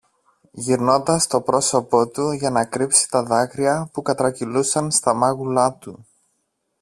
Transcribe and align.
γυρνώντας 0.51 1.27
το 1.27 1.41
πρόσωπο 1.41 2.07
του 2.07 2.31
για 2.31 2.49
να 2.49 2.65
κρύψει 2.65 3.09
τα 3.09 3.23
δάκρυα 3.23 3.89
που 3.93 4.01
κατρακυλούσαν 4.01 4.91
στα 4.91 5.13
μάγουλα 5.13 5.73
του 5.73 6.05